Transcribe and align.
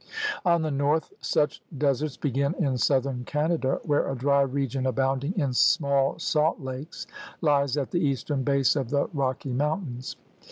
On 0.43 0.63
the 0.63 0.71
north 0.71 1.13
such 1.21 1.61
deserts 1.77 2.17
begin 2.17 2.55
in 2.55 2.75
southern 2.79 3.23
Canada 3.23 3.79
where 3.85 4.09
a 4.09 4.15
dry 4.15 4.41
region 4.41 4.87
abounding 4.87 5.37
in 5.39 5.53
small 5.53 6.17
salt 6.17 6.59
lakes 6.59 7.05
lies 7.39 7.77
at 7.77 7.91
the 7.91 7.99
eastern 7.99 8.41
base 8.41 8.75
of 8.75 8.89
the 8.89 9.09
Rocky 9.13 9.53
Mountains. 9.53 10.15